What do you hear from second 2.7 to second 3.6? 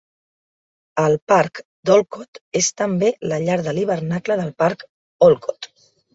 també la llar